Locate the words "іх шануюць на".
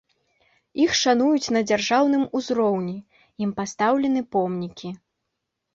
0.85-1.61